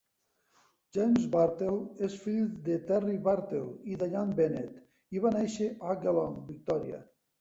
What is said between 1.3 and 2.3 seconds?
Bartel és